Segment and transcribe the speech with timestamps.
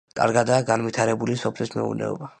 [0.19, 2.29] კარგადაა განვითარებული სოფლის მეურნეობა.